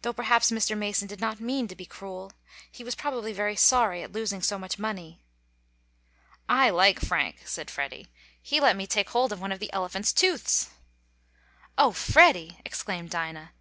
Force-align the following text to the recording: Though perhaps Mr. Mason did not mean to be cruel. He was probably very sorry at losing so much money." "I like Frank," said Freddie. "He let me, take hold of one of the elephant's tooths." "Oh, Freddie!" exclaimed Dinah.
Though 0.00 0.12
perhaps 0.12 0.50
Mr. 0.50 0.76
Mason 0.76 1.06
did 1.06 1.20
not 1.20 1.38
mean 1.38 1.68
to 1.68 1.76
be 1.76 1.86
cruel. 1.86 2.32
He 2.72 2.82
was 2.82 2.96
probably 2.96 3.32
very 3.32 3.54
sorry 3.54 4.02
at 4.02 4.10
losing 4.10 4.42
so 4.42 4.58
much 4.58 4.76
money." 4.76 5.22
"I 6.48 6.68
like 6.70 6.98
Frank," 6.98 7.42
said 7.44 7.70
Freddie. 7.70 8.08
"He 8.42 8.58
let 8.58 8.74
me, 8.74 8.88
take 8.88 9.10
hold 9.10 9.30
of 9.32 9.40
one 9.40 9.52
of 9.52 9.60
the 9.60 9.72
elephant's 9.72 10.12
tooths." 10.12 10.70
"Oh, 11.78 11.92
Freddie!" 11.92 12.60
exclaimed 12.64 13.10
Dinah. 13.10 13.52